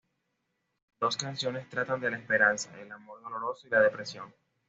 Dos 0.99 1.15
canciones 1.15 1.69
tratan 1.69 2.01
de 2.01 2.09
la 2.09 2.17
esperanza, 2.17 2.71
el 2.79 2.91
amor 2.91 3.21
doloroso 3.21 3.67
y 3.67 3.69
la 3.69 3.81
depresión. 3.81 4.33